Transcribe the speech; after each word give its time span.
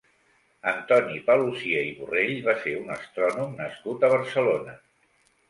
Antoni 0.69 1.19
Paluzie 1.27 1.83
i 1.89 1.91
Borrell 1.99 2.33
va 2.49 2.57
ser 2.65 2.75
un 2.81 2.91
astrònom 2.97 3.55
nascut 3.61 4.09
a 4.09 4.13
Barcelona. 4.17 4.77